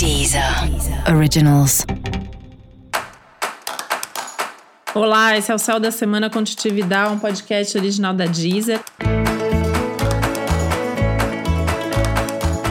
Deezer 0.00 0.42
Originals. 1.14 1.84
Olá, 4.94 5.36
esse 5.36 5.52
é 5.52 5.54
o 5.54 5.58
Céu 5.58 5.78
da 5.78 5.90
Semana 5.90 6.30
Contitividade, 6.30 7.12
um 7.12 7.18
podcast 7.18 7.76
original 7.76 8.14
da 8.14 8.24
Deezer. 8.24 8.80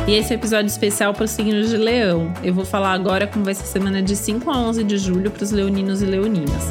E 0.08 0.14
esse 0.14 0.34
é 0.34 0.38
episódio 0.38 0.66
especial 0.66 1.14
para 1.14 1.26
os 1.26 1.30
signos 1.30 1.70
de 1.70 1.78
Leão. 1.78 2.34
Eu 2.44 2.52
vou 2.52 2.66
falar 2.66 2.94
agora 2.94 3.28
como 3.28 3.46
vai 3.46 3.54
ser 3.54 3.62
a 3.62 3.68
semana 3.68 4.02
de 4.02 4.16
5 4.16 4.50
a 4.50 4.58
11 4.58 4.84
de 4.84 4.98
julho 4.98 5.30
para 5.30 5.44
os 5.44 5.52
leoninos 5.52 6.02
e 6.02 6.06
leoninas. 6.08 6.64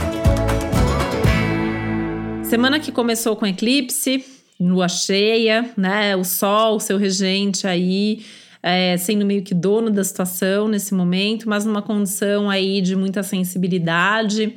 Semana 2.42 2.80
que 2.80 2.90
começou 2.90 3.36
com 3.36 3.46
eclipse, 3.46 4.24
lua 4.58 4.88
cheia, 4.88 5.70
né? 5.76 6.16
O 6.16 6.24
sol, 6.24 6.80
seu 6.80 6.98
regente 6.98 7.64
aí, 7.64 8.24
é, 8.62 8.96
sendo 8.96 9.24
meio 9.24 9.42
que 9.42 9.54
dono 9.54 9.90
da 9.90 10.02
situação 10.02 10.68
nesse 10.68 10.94
momento, 10.94 11.48
mas 11.48 11.64
numa 11.64 11.82
condição 11.82 12.50
aí 12.50 12.80
de 12.80 12.96
muita 12.96 13.22
sensibilidade. 13.22 14.54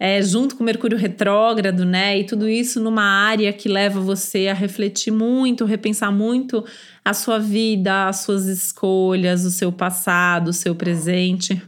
É, 0.00 0.22
junto 0.22 0.54
com 0.54 0.62
Mercúrio 0.62 0.96
retrógrado, 0.96 1.84
né? 1.84 2.18
E 2.20 2.24
tudo 2.24 2.48
isso 2.48 2.80
numa 2.80 3.02
área 3.02 3.52
que 3.52 3.68
leva 3.68 3.98
você 3.98 4.46
a 4.46 4.54
refletir 4.54 5.10
muito, 5.10 5.64
repensar 5.64 6.12
muito 6.12 6.64
a 7.04 7.12
sua 7.12 7.40
vida, 7.40 8.06
as 8.06 8.20
suas 8.20 8.46
escolhas, 8.46 9.44
o 9.44 9.50
seu 9.50 9.72
passado, 9.72 10.48
o 10.48 10.52
seu 10.52 10.72
presente. 10.72 11.60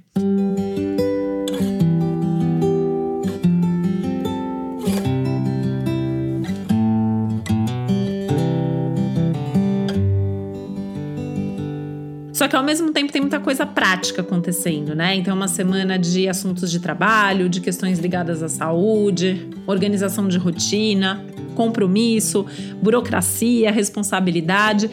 Só 12.41 12.49
que 12.49 12.57
ao 12.57 12.65
mesmo 12.65 12.91
tempo 12.91 13.13
tem 13.13 13.21
muita 13.21 13.39
coisa 13.39 13.67
prática 13.67 14.23
acontecendo, 14.23 14.95
né? 14.95 15.15
Então, 15.15 15.31
é 15.31 15.37
uma 15.37 15.47
semana 15.47 15.99
de 15.99 16.27
assuntos 16.27 16.71
de 16.71 16.81
trabalho, 16.81 17.51
de 17.51 17.61
questões 17.61 17.99
ligadas 17.99 18.43
à 18.43 18.49
saúde, 18.49 19.51
organização 19.67 20.27
de 20.27 20.39
rotina, 20.39 21.23
compromisso, 21.55 22.47
burocracia, 22.81 23.71
responsabilidade. 23.71 24.91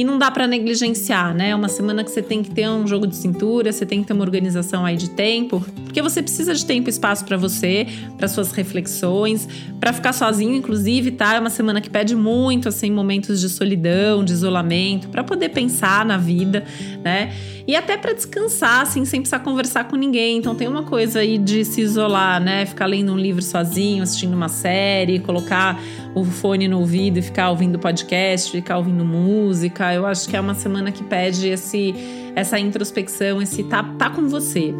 E 0.00 0.04
não 0.04 0.18
dá 0.18 0.30
para 0.30 0.46
negligenciar, 0.46 1.34
né? 1.34 1.50
É 1.50 1.54
uma 1.54 1.68
semana 1.68 2.02
que 2.02 2.10
você 2.10 2.22
tem 2.22 2.42
que 2.42 2.50
ter 2.50 2.66
um 2.66 2.86
jogo 2.86 3.06
de 3.06 3.14
cintura, 3.14 3.70
você 3.70 3.84
tem 3.84 4.00
que 4.00 4.06
ter 4.06 4.14
uma 4.14 4.22
organização 4.24 4.86
aí 4.86 4.96
de 4.96 5.10
tempo, 5.10 5.62
porque 5.84 6.00
você 6.00 6.22
precisa 6.22 6.54
de 6.54 6.64
tempo 6.64 6.88
e 6.88 6.90
espaço 6.90 7.22
para 7.22 7.36
você, 7.36 7.86
para 8.16 8.26
suas 8.26 8.50
reflexões, 8.52 9.46
para 9.78 9.92
ficar 9.92 10.14
sozinho, 10.14 10.54
inclusive, 10.54 11.10
tá? 11.10 11.34
É 11.34 11.38
uma 11.38 11.50
semana 11.50 11.82
que 11.82 11.90
pede 11.90 12.16
muito 12.16 12.66
assim 12.66 12.90
momentos 12.90 13.42
de 13.42 13.50
solidão, 13.50 14.24
de 14.24 14.32
isolamento, 14.32 15.08
para 15.08 15.22
poder 15.22 15.50
pensar 15.50 16.02
na 16.06 16.16
vida, 16.16 16.64
né? 17.04 17.30
E 17.66 17.76
até 17.76 17.96
para 17.96 18.12
descansar, 18.12 18.80
assim, 18.80 19.04
sem 19.04 19.20
precisar 19.20 19.40
conversar 19.40 19.84
com 19.84 19.96
ninguém. 19.96 20.38
Então 20.38 20.54
tem 20.54 20.66
uma 20.66 20.82
coisa 20.82 21.20
aí 21.20 21.38
de 21.38 21.64
se 21.64 21.80
isolar, 21.82 22.40
né? 22.40 22.66
Ficar 22.66 22.86
lendo 22.86 23.12
um 23.12 23.16
livro 23.16 23.42
sozinho, 23.42 24.02
assistindo 24.02 24.34
uma 24.34 24.48
série, 24.48 25.20
colocar 25.20 25.80
o 26.14 26.24
fone 26.24 26.66
no 26.66 26.80
ouvido 26.80 27.18
e 27.18 27.22
ficar 27.22 27.50
ouvindo 27.50 27.78
podcast, 27.78 28.50
ficar 28.50 28.78
ouvindo 28.78 29.04
música. 29.04 29.89
Eu 29.94 30.06
acho 30.06 30.28
que 30.28 30.36
é 30.36 30.40
uma 30.40 30.54
semana 30.54 30.92
que 30.92 31.02
pede 31.04 31.48
esse, 31.48 31.94
essa 32.34 32.58
introspecção, 32.58 33.40
esse 33.40 33.64
tá, 33.64 33.82
tá 33.98 34.10
com 34.10 34.28
você. 34.28 34.74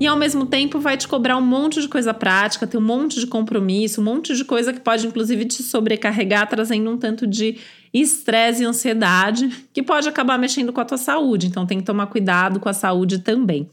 E 0.00 0.06
ao 0.06 0.16
mesmo 0.16 0.46
tempo 0.46 0.78
vai 0.78 0.96
te 0.96 1.08
cobrar 1.08 1.36
um 1.36 1.44
monte 1.44 1.80
de 1.80 1.88
coisa 1.88 2.14
prática, 2.14 2.66
tem 2.66 2.78
um 2.78 2.84
monte 2.84 3.18
de 3.18 3.26
compromisso, 3.26 4.00
um 4.00 4.04
monte 4.04 4.34
de 4.34 4.44
coisa 4.44 4.72
que 4.72 4.80
pode 4.80 5.06
inclusive 5.06 5.44
te 5.44 5.62
sobrecarregar, 5.62 6.48
trazendo 6.48 6.90
um 6.90 6.96
tanto 6.96 7.26
de 7.26 7.58
estresse 7.92 8.62
e 8.62 8.66
ansiedade, 8.66 9.48
que 9.72 9.82
pode 9.82 10.08
acabar 10.08 10.38
mexendo 10.38 10.72
com 10.72 10.80
a 10.80 10.84
tua 10.84 10.98
saúde. 10.98 11.48
Então 11.48 11.66
tem 11.66 11.78
que 11.78 11.84
tomar 11.84 12.06
cuidado 12.06 12.60
com 12.60 12.68
a 12.68 12.72
saúde 12.72 13.18
também. 13.18 13.68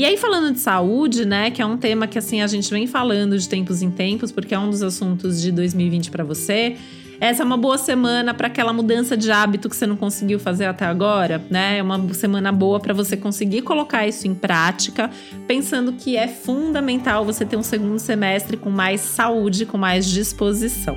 E 0.00 0.04
aí, 0.06 0.16
falando 0.16 0.54
de 0.54 0.60
saúde, 0.60 1.26
né, 1.26 1.50
que 1.50 1.60
é 1.60 1.66
um 1.66 1.76
tema 1.76 2.06
que 2.06 2.18
assim 2.18 2.40
a 2.40 2.46
gente 2.46 2.70
vem 2.70 2.86
falando 2.86 3.38
de 3.38 3.46
tempos 3.46 3.82
em 3.82 3.90
tempos, 3.90 4.32
porque 4.32 4.54
é 4.54 4.58
um 4.58 4.70
dos 4.70 4.82
assuntos 4.82 5.42
de 5.42 5.52
2020 5.52 6.10
para 6.10 6.24
você. 6.24 6.78
Essa 7.20 7.42
é 7.42 7.44
uma 7.44 7.58
boa 7.58 7.76
semana 7.76 8.32
para 8.32 8.46
aquela 8.46 8.72
mudança 8.72 9.14
de 9.14 9.30
hábito 9.30 9.68
que 9.68 9.76
você 9.76 9.86
não 9.86 9.96
conseguiu 9.96 10.40
fazer 10.40 10.64
até 10.64 10.86
agora, 10.86 11.44
né? 11.50 11.76
É 11.76 11.82
uma 11.82 12.14
semana 12.14 12.50
boa 12.50 12.80
para 12.80 12.94
você 12.94 13.14
conseguir 13.14 13.60
colocar 13.60 14.08
isso 14.08 14.26
em 14.26 14.34
prática, 14.34 15.10
pensando 15.46 15.92
que 15.92 16.16
é 16.16 16.26
fundamental 16.26 17.22
você 17.22 17.44
ter 17.44 17.58
um 17.58 17.62
segundo 17.62 17.98
semestre 17.98 18.56
com 18.56 18.70
mais 18.70 19.02
saúde, 19.02 19.66
com 19.66 19.76
mais 19.76 20.08
disposição. 20.08 20.96